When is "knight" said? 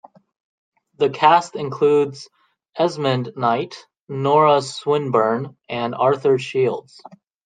3.35-3.85